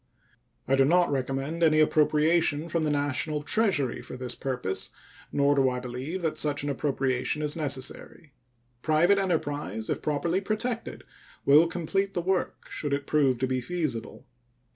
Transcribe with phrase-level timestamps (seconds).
[0.67, 4.89] I do not recommend any appropriation from the National Treasury for this purpose,
[5.31, 8.33] nor do I believe that such an appropriation is necessary.
[8.81, 11.03] Private enterprise, if properly protected,
[11.45, 14.25] will complete the work should it prove to be feasible.